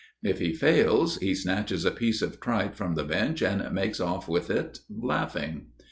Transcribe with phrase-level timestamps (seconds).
[0.23, 4.27] If he fails, he snatches a piece of tripe from the bench and makes off
[4.27, 5.67] with it laughing.